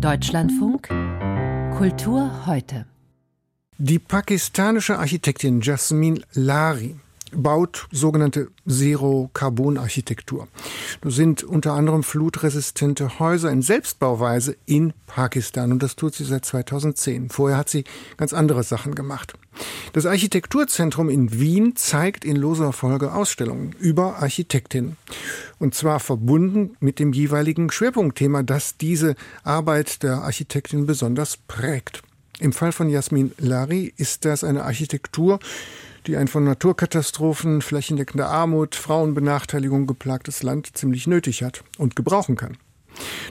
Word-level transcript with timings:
Deutschlandfunk 0.00 0.86
Kultur 1.76 2.46
heute. 2.46 2.86
Die 3.78 3.98
pakistanische 3.98 4.96
Architektin 4.96 5.60
Jasmin 5.60 6.24
Lari 6.34 6.94
baut 7.32 7.88
sogenannte 7.90 8.48
Zero-Carbon-Architektur. 8.68 10.48
Das 11.00 11.14
sind 11.14 11.42
unter 11.42 11.72
anderem 11.72 12.02
flutresistente 12.02 13.18
Häuser 13.18 13.50
in 13.50 13.62
Selbstbauweise 13.62 14.56
in 14.66 14.92
Pakistan 15.06 15.72
und 15.72 15.82
das 15.82 15.96
tut 15.96 16.14
sie 16.14 16.24
seit 16.24 16.44
2010. 16.44 17.30
Vorher 17.30 17.58
hat 17.58 17.68
sie 17.68 17.84
ganz 18.16 18.32
andere 18.32 18.62
Sachen 18.62 18.94
gemacht. 18.94 19.34
Das 19.92 20.06
Architekturzentrum 20.06 21.08
in 21.08 21.38
Wien 21.38 21.74
zeigt 21.76 22.24
in 22.24 22.36
loser 22.36 22.72
Folge 22.72 23.12
Ausstellungen 23.12 23.74
über 23.78 24.18
Architektinnen. 24.22 24.96
Und 25.58 25.74
zwar 25.74 26.00
verbunden 26.00 26.76
mit 26.80 26.98
dem 26.98 27.12
jeweiligen 27.12 27.70
Schwerpunktthema, 27.70 28.42
das 28.42 28.76
diese 28.76 29.16
Arbeit 29.42 30.02
der 30.02 30.22
Architektin 30.22 30.86
besonders 30.86 31.36
prägt. 31.36 32.02
Im 32.40 32.52
Fall 32.52 32.70
von 32.70 32.88
Jasmin 32.88 33.32
Lari 33.38 33.92
ist 33.96 34.24
das 34.24 34.44
eine 34.44 34.62
Architektur, 34.62 35.40
die 36.06 36.16
ein 36.16 36.28
von 36.28 36.44
Naturkatastrophen, 36.44 37.62
flächendeckender 37.62 38.28
Armut, 38.28 38.74
Frauenbenachteiligung 38.74 39.86
geplagtes 39.86 40.42
Land 40.42 40.76
ziemlich 40.76 41.06
nötig 41.06 41.42
hat 41.42 41.64
und 41.78 41.96
gebrauchen 41.96 42.36
kann. 42.36 42.56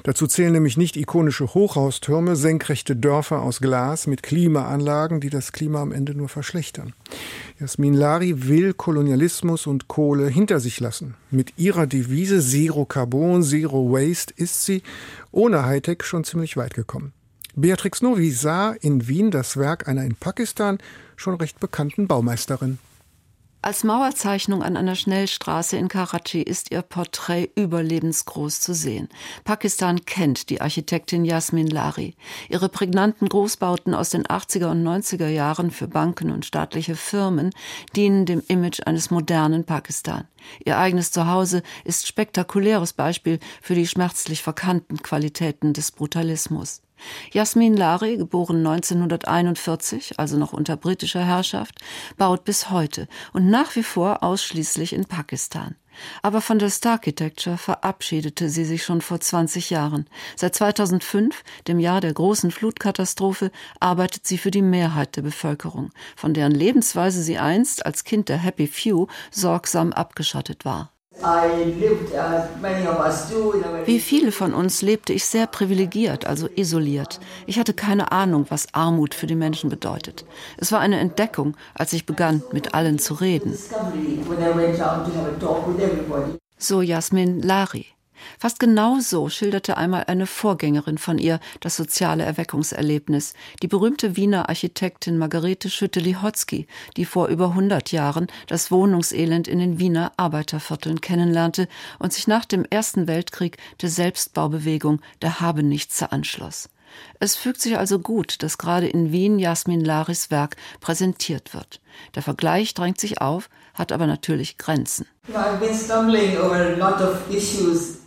Dazu 0.04 0.28
zählen 0.28 0.54
nämlich 0.54 0.78
nicht 0.78 0.96
ikonische 0.96 1.54
Hochhaustürme, 1.54 2.36
senkrechte 2.36 2.96
Dörfer 2.96 3.42
aus 3.42 3.60
Glas 3.60 4.08
mit 4.08 4.24
Klimaanlagen, 4.24 5.20
die 5.20 5.30
das 5.30 5.52
Klima 5.52 5.82
am 5.82 5.92
Ende 5.92 6.14
nur 6.16 6.30
verschlechtern. 6.30 6.94
Jasmin 7.60 7.94
Lari 7.94 8.48
will 8.48 8.74
Kolonialismus 8.74 9.68
und 9.68 9.88
Kohle 9.88 10.28
hinter 10.28 10.60
sich 10.60 10.80
lassen. 10.80 11.16
Mit 11.32 11.58
ihrer 11.58 11.88
Devise 11.88 12.40
Zero 12.40 12.86
Carbon, 12.86 13.44
Zero 13.44 13.92
Waste 13.92 14.34
ist 14.38 14.64
sie 14.64 14.84
ohne 15.32 15.66
Hightech 15.66 16.04
schon 16.04 16.24
ziemlich 16.24 16.56
weit 16.58 16.74
gekommen. 16.74 17.14
Beatrix 17.60 18.04
Novi 18.04 18.30
sah 18.30 18.74
in 18.82 19.08
Wien 19.08 19.32
das 19.32 19.58
Werk 19.58 19.88
einer 19.88 20.04
in 20.04 20.14
Pakistan 20.14 20.78
schon 21.16 21.34
recht 21.34 21.60
bekannten 21.60 22.08
Baumeisterin. 22.08 22.78
Als 23.64 23.84
Mauerzeichnung 23.84 24.62
an 24.62 24.78
einer 24.78 24.94
Schnellstraße 24.94 25.76
in 25.76 25.88
Karachi 25.88 26.44
ist 26.44 26.70
ihr 26.72 26.84
Porträt 26.84 27.50
überlebensgroß 27.56 28.62
zu 28.62 28.76
sehen. 28.76 29.10
Pakistan 29.44 30.06
kennt 30.06 30.52
die 30.52 30.62
Architektin 30.62 31.26
Yasmin 31.26 31.66
Lari. 31.66 32.14
Ihre 32.48 32.70
prägnanten 32.70 33.28
Großbauten 33.28 33.96
aus 33.96 34.12
den 34.12 34.28
80er 34.28 34.70
und 34.70 34.84
90er 34.84 35.28
Jahren 35.28 35.72
für 35.72 35.88
Banken 35.88 36.30
und 36.30 36.46
staatliche 36.46 36.96
Firmen 36.96 37.50
dienen 37.96 38.28
dem 38.28 38.44
Image 38.48 38.86
eines 38.86 39.10
modernen 39.10 39.66
Pakistan. 39.66 40.28
Ihr 40.64 40.78
eigenes 40.78 41.12
Zuhause 41.12 41.64
ist 41.86 42.06
spektakuläres 42.06 42.94
Beispiel 42.94 43.40
für 43.64 43.74
die 43.74 43.88
schmerzlich 43.88 44.44
verkannten 44.44 45.02
Qualitäten 45.02 45.74
des 45.74 45.92
Brutalismus. 45.92 46.84
Jasmin 47.32 47.76
Lari, 47.76 48.18
geboren 48.18 48.66
1941, 48.66 50.20
also 50.20 50.38
noch 50.38 50.54
unter 50.54 50.78
britischer 50.78 51.26
Herrschaft, 51.26 51.80
baut 52.18 52.44
bis 52.44 52.70
heute 52.70 53.08
und 53.34 53.50
nach 53.50 53.76
wie 53.76 53.84
vor 53.84 54.24
ausschließlich 54.24 54.94
in 54.94 55.06
Pakistan. 55.06 55.76
Aber 56.22 56.42
von 56.42 56.60
der 56.60 56.70
Starchitecture 56.70 57.58
verabschiedete 57.58 58.50
sie 58.50 58.66
sich 58.66 58.84
schon 58.84 59.02
vor 59.02 59.20
20 59.20 59.70
Jahren. 59.70 60.08
Seit 60.36 60.56
2005, 60.56 61.44
dem 61.68 61.80
Jahr 61.80 62.02
der 62.02 62.14
großen 62.14 62.52
Flutkatastrophe, 62.52 63.52
arbeitet 63.80 64.28
sie 64.28 64.38
für 64.38 64.52
die 64.52 64.62
Mehrheit 64.62 65.16
der 65.16 65.24
Bevölkerung, 65.24 65.92
von 66.16 66.34
deren 66.34 66.54
Lebensweise 66.54 67.24
sie 67.24 67.38
einst 67.38 67.86
als 67.86 68.04
Kind 68.04 68.30
der 68.30 68.38
Happy 68.38 68.68
Few 68.68 69.08
sorgsam 69.32 69.94
abgeschottet 69.94 70.66
war. 70.66 70.92
Wie 73.86 74.00
viele 74.00 74.32
von 74.32 74.54
uns 74.54 74.82
lebte 74.82 75.14
ich 75.14 75.26
sehr 75.26 75.48
privilegiert, 75.48 76.26
also 76.26 76.48
isoliert. 76.56 77.20
Ich 77.48 77.58
hatte 77.60 77.74
keine 77.74 78.12
Ahnung, 78.12 78.46
was 78.50 78.74
Armut 78.74 79.14
für 79.14 79.28
die 79.28 79.36
Menschen 79.36 79.70
bedeutet. 79.70 80.26
Es 80.58 80.72
war 80.72 80.80
eine 80.80 81.00
Entdeckung, 81.00 81.58
als 81.74 81.94
ich 81.94 82.06
begann, 82.06 82.44
mit 82.52 82.74
allen 82.74 83.00
zu 83.00 83.16
reden. 83.16 83.58
So 86.60 86.82
Jasmin 86.82 87.42
Lari. 87.42 87.97
Fast 88.40 88.60
genau 88.60 89.00
so 89.00 89.30
schilderte 89.30 89.78
einmal 89.78 90.06
eine 90.08 90.28
Vorgängerin 90.28 90.98
von 90.98 91.18
ihr 91.18 91.40
das 91.60 91.76
soziale 91.76 92.24
Erweckungserlebnis, 92.24 93.34
die 93.62 93.68
berühmte 93.68 94.16
Wiener 94.16 94.50
Architektin 94.50 95.18
Margarete 95.18 95.70
Schütte-Lihotzky, 95.70 96.68
die 96.96 97.06
vor 97.06 97.28
über 97.28 97.50
100 97.50 97.92
Jahren 97.92 98.28
das 98.48 98.72
Wohnungselend 98.72 99.48
in 99.48 99.60
den 99.60 99.80
Wiener 99.80 100.12
Arbeitervierteln 100.18 101.02
kennenlernte 101.02 101.68
und 102.00 102.14
sich 102.14 102.28
nach 102.28 102.46
dem 102.46 102.66
Ersten 102.66 103.08
Weltkrieg 103.08 103.58
der 103.82 103.90
Selbstbaubewegung 103.90 105.02
der 105.22 105.40
Habenichtse 105.40 106.12
anschloss. 106.12 106.70
Es 107.20 107.36
fügt 107.36 107.62
sich 107.62 107.78
also 107.78 108.00
gut, 108.00 108.44
dass 108.44 108.58
gerade 108.58 108.88
in 108.88 109.12
Wien 109.12 109.40
Jasmin 109.40 109.84
Laris 109.84 110.32
Werk 110.32 110.56
präsentiert 110.80 111.54
wird. 111.54 111.82
Der 112.16 112.22
Vergleich 112.22 112.74
drängt 112.74 113.00
sich 113.00 113.22
auf, 113.22 113.50
hat 113.74 113.92
aber 113.92 114.08
natürlich 114.08 114.58
Grenzen. 114.58 115.06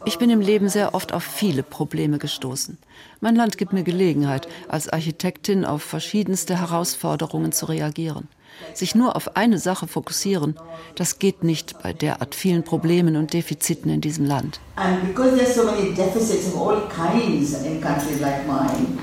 Ich 0.05 0.19
bin 0.19 0.31
im 0.31 0.41
Leben 0.41 0.69
sehr 0.69 0.95
oft 0.95 1.13
auf 1.13 1.23
viele 1.23 1.63
Probleme 1.63 2.19
gestoßen. 2.19 2.79
Mein 3.21 3.37
Land 3.37 3.59
gibt 3.59 3.73
mir 3.73 3.83
Gelegenheit, 3.83 4.49
als 4.69 4.89
Architektin 4.89 5.65
auf 5.65 5.83
verschiedenste 5.83 6.59
Herausforderungen 6.59 7.53
zu 7.53 7.67
reagieren. 7.67 8.29
Sich 8.75 8.94
nur 8.94 9.16
auf 9.16 9.37
eine 9.37 9.59
Sache 9.59 9.88
fokussieren, 9.88 10.56
das 10.94 11.19
geht 11.19 11.44
nicht 11.44 11.83
bei 11.83 11.93
derart 11.93 12.34
vielen 12.34 12.62
Problemen 12.62 13.16
und 13.16 13.33
Defiziten 13.33 13.91
in 13.91 14.00
diesem 14.00 14.27
Land. 14.27 14.61
And 14.77 15.03
because 15.06 15.37
there's 15.37 15.55
so 15.55 15.65
many 15.65 15.94
deficits 15.94 16.47
of 16.49 16.61
all 16.61 16.83
kinds 16.88 17.55
in 17.65 17.81
countries 17.81 18.21
like 18.21 18.47
mine, 18.47 18.99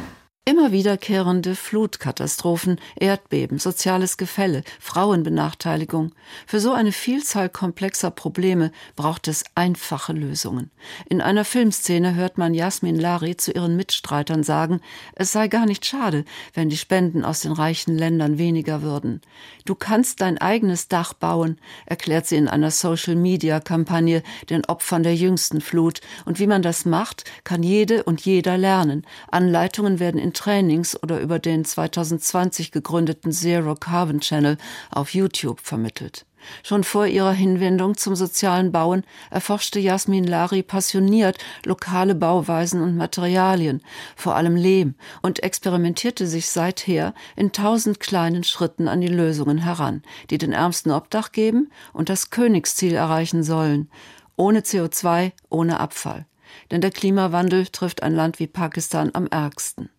Immer 0.48 0.72
wiederkehrende 0.72 1.56
Flutkatastrophen, 1.56 2.80
Erdbeben, 2.96 3.60
soziales 3.60 4.16
Gefälle, 4.16 4.64
Frauenbenachteiligung. 4.80 6.14
Für 6.46 6.62
so 6.62 6.72
eine 6.72 6.94
Vielzahl 6.94 7.50
komplexer 7.50 8.12
Probleme 8.12 8.72
braucht 8.96 9.28
es 9.28 9.44
einfache 9.56 10.14
Lösungen. 10.14 10.72
In 11.10 11.20
einer 11.20 11.44
Filmszene 11.44 12.16
hört 12.16 12.38
man 12.38 12.54
Jasmin 12.54 12.96
Lari 12.96 13.36
zu 13.36 13.52
ihren 13.52 13.76
Mitstreitern 13.76 14.44
sagen, 14.44 14.80
es 15.16 15.34
sei 15.34 15.50
gar 15.50 15.66
nicht 15.66 15.86
schade, 15.86 16.24
wenn 16.54 16.70
die 16.70 16.78
Spenden 16.78 17.26
aus 17.26 17.42
den 17.42 17.52
reichen 17.52 17.98
Ländern 17.98 18.38
weniger 18.38 18.82
würden. 18.82 19.20
Du 19.66 19.76
kannst 19.76 20.22
dein 20.22 20.38
eigenes 20.38 20.88
Dach 20.88 21.12
bauen, 21.12 21.60
erklärt 21.86 22.26
sie 22.26 22.38
in 22.38 22.48
einer 22.48 22.72
Social-Media-Kampagne 22.72 24.24
den 24.50 24.64
Opfern 24.64 25.04
der 25.04 25.14
jüngsten 25.14 25.60
Flut. 25.60 26.00
Und 26.24 26.40
wie 26.40 26.48
man 26.48 26.62
das 26.62 26.86
macht, 26.86 27.26
kann 27.44 27.64
jede 27.64 28.04
und 28.04 28.22
jeder 28.22 28.58
lernen. 28.58 29.06
Anleitungen 29.30 30.00
werden 30.00 30.22
in 30.22 30.37
Trainings 30.38 31.02
oder 31.02 31.20
über 31.20 31.40
den 31.40 31.66
2020 31.66 32.72
gegründeten 32.72 33.32
Zero 33.32 33.74
Carbon 33.74 34.20
Channel 34.20 34.58
auf 34.92 35.16
YouTube 35.16 35.60
vermittelt. 35.60 36.28
Schon 36.62 36.84
vor 36.84 37.08
ihrer 37.08 37.32
Hinwendung 37.32 37.98
zum 37.98 38.16
sozialen 38.16 38.72
Bauen 38.72 39.04
erforschte 39.32 39.80
Jasmin 39.80 40.26
Lari 40.26 40.62
passioniert 40.62 41.40
lokale 41.66 42.14
Bauweisen 42.14 42.84
und 42.84 42.96
Materialien, 42.96 43.82
vor 44.16 44.36
allem 44.36 44.56
Lehm, 44.56 44.94
und 45.24 45.42
experimentierte 45.42 46.28
sich 46.28 46.48
seither 46.48 47.16
in 47.36 47.52
tausend 47.52 48.00
kleinen 48.00 48.44
Schritten 48.44 48.88
an 48.88 49.02
die 49.02 49.08
Lösungen 49.08 49.58
heran, 49.58 50.04
die 50.30 50.38
den 50.38 50.54
Ärmsten 50.54 50.92
Obdach 50.92 51.32
geben 51.32 51.72
und 51.94 52.10
das 52.10 52.30
Königsziel 52.30 52.94
erreichen 52.94 53.42
sollen, 53.42 53.90
ohne 54.36 54.60
CO2, 54.60 55.32
ohne 55.50 55.80
Abfall. 55.80 56.28
Denn 56.70 56.82
der 56.82 56.92
Klimawandel 56.92 57.66
trifft 57.66 58.04
ein 58.04 58.14
Land 58.14 58.40
wie 58.40 58.48
Pakistan 58.48 59.10
am 59.14 59.26
ärgsten 59.26 59.90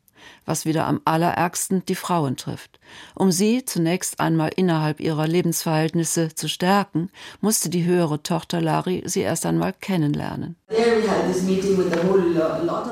was 0.44 0.64
wieder 0.64 0.86
am 0.86 1.00
allerärgsten 1.04 1.84
die 1.86 1.94
Frauen 1.94 2.36
trifft. 2.36 2.80
Um 3.14 3.32
sie 3.32 3.64
zunächst 3.64 4.20
einmal 4.20 4.50
innerhalb 4.54 5.00
ihrer 5.00 5.26
Lebensverhältnisse 5.26 6.34
zu 6.34 6.48
stärken, 6.48 7.10
musste 7.40 7.68
die 7.70 7.84
höhere 7.84 8.22
Tochter 8.22 8.60
Lari 8.60 9.02
sie 9.06 9.20
erst 9.20 9.46
einmal 9.46 9.72
kennenlernen. 9.72 10.56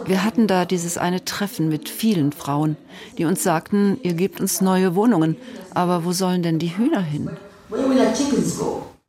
Wir 0.06 0.25
hatten 0.25 0.47
da 0.47 0.64
dieses 0.64 0.98
eine 0.98 1.25
Treffen 1.25 1.69
mit 1.69 1.88
vielen 1.88 2.32
Frauen, 2.32 2.76
die 3.19 3.25
uns 3.25 3.43
sagten, 3.43 3.99
ihr 4.02 4.14
gebt 4.14 4.40
uns 4.40 4.61
neue 4.61 4.94
Wohnungen, 4.94 5.37
aber 5.75 6.05
wo 6.05 6.12
sollen 6.12 6.43
denn 6.43 6.58
die 6.58 6.76
Hühner 6.76 7.02
hin? 7.02 7.31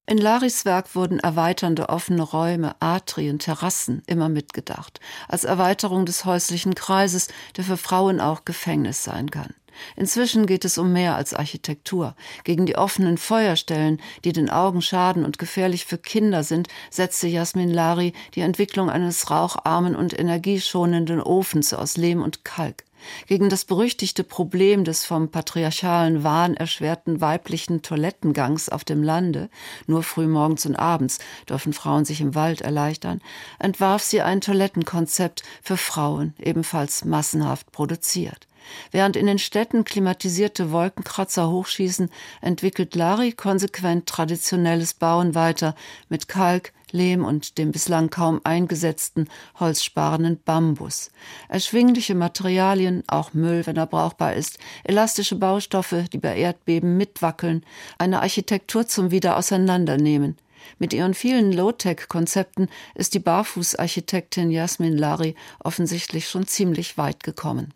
In 0.09 0.19
Laris 0.19 0.63
Werk 0.63 0.95
wurden 0.95 1.19
erweiternde 1.19 1.89
offene 1.89 2.21
Räume, 2.21 2.77
Atrien, 2.79 3.39
Terrassen 3.39 4.03
immer 4.07 4.29
mitgedacht, 4.29 5.01
als 5.27 5.43
Erweiterung 5.43 6.05
des 6.05 6.23
häuslichen 6.23 6.75
Kreises, 6.75 7.27
der 7.57 7.65
für 7.65 7.75
Frauen 7.75 8.21
auch 8.21 8.45
Gefängnis 8.45 9.03
sein 9.03 9.29
kann. 9.29 9.53
Inzwischen 9.95 10.45
geht 10.45 10.65
es 10.65 10.77
um 10.77 10.93
mehr 10.93 11.15
als 11.15 11.33
Architektur. 11.33 12.15
Gegen 12.43 12.65
die 12.65 12.77
offenen 12.77 13.17
Feuerstellen, 13.17 14.01
die 14.23 14.33
den 14.33 14.49
Augen 14.49 14.81
schaden 14.81 15.25
und 15.25 15.37
gefährlich 15.37 15.85
für 15.85 15.97
Kinder 15.97 16.43
sind, 16.43 16.67
setzte 16.89 17.27
Jasmin 17.27 17.71
Lari 17.71 18.13
die 18.35 18.41
Entwicklung 18.41 18.89
eines 18.89 19.29
raucharmen 19.29 19.95
und 19.95 20.17
energieschonenden 20.17 21.21
Ofens 21.21 21.73
aus 21.73 21.97
Lehm 21.97 22.21
und 22.21 22.43
Kalk. 22.43 22.83
Gegen 23.27 23.49
das 23.49 23.65
berüchtigte 23.65 24.23
Problem 24.23 24.83
des 24.83 25.05
vom 25.05 25.29
patriarchalen 25.29 26.23
Wahn 26.23 26.55
erschwerten 26.55 27.21
weiblichen 27.21 27.81
Toilettengangs 27.81 28.69
auf 28.69 28.83
dem 28.83 29.03
Lande, 29.03 29.49
nur 29.85 30.03
frühmorgens 30.03 30.65
und 30.65 30.75
abends 30.75 31.19
dürfen 31.47 31.73
Frauen 31.73 32.05
sich 32.05 32.21
im 32.21 32.35
Wald 32.35 32.61
erleichtern, 32.61 33.21
entwarf 33.59 34.03
sie 34.03 34.21
ein 34.21 34.41
Toilettenkonzept 34.41 35.43
für 35.61 35.77
Frauen, 35.77 36.33
ebenfalls 36.39 37.05
massenhaft 37.05 37.71
produziert. 37.71 38.47
Während 38.91 39.15
in 39.15 39.25
den 39.25 39.39
Städten 39.39 39.83
klimatisierte 39.83 40.71
Wolkenkratzer 40.71 41.49
hochschießen, 41.49 42.09
entwickelt 42.41 42.95
Lari 42.95 43.31
konsequent 43.31 44.07
traditionelles 44.07 44.93
Bauen 44.93 45.35
weiter 45.35 45.75
mit 46.09 46.27
Kalk, 46.27 46.73
Lehm 46.91 47.25
und 47.25 47.57
dem 47.57 47.71
bislang 47.71 48.09
kaum 48.09 48.39
eingesetzten 48.43 49.29
holzsparenden 49.59 50.39
Bambus. 50.43 51.11
Erschwingliche 51.49 52.15
Materialien, 52.15 53.03
auch 53.07 53.33
Müll, 53.33 53.65
wenn 53.65 53.77
er 53.77 53.87
brauchbar 53.87 54.33
ist, 54.33 54.57
elastische 54.83 55.35
Baustoffe, 55.35 56.05
die 56.11 56.17
bei 56.17 56.37
Erdbeben 56.37 56.95
mitwackeln, 56.97 57.65
eine 57.97 58.21
Architektur 58.21 58.87
zum 58.87 59.11
Wiederauseinandernehmen. 59.11 60.37
Mit 60.79 60.93
ihren 60.93 61.13
vielen 61.13 61.53
Low-Tech-Konzepten 61.53 62.69
ist 62.95 63.13
die 63.13 63.19
Barfußarchitektin 63.19 64.51
Jasmin 64.51 64.97
Lari 64.97 65.35
offensichtlich 65.59 66.27
schon 66.27 66.47
ziemlich 66.47 66.97
weit 66.97 67.23
gekommen 67.23 67.73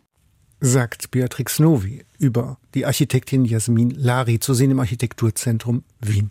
sagt 0.62 1.10
Beatrix 1.10 1.58
Novi 1.58 2.04
über 2.18 2.56
die 2.74 2.86
Architektin 2.86 3.44
Jasmin 3.44 3.90
Lari 3.90 4.38
zu 4.38 4.54
sehen 4.54 4.70
im 4.70 4.80
Architekturzentrum 4.80 5.82
Wien. 6.00 6.30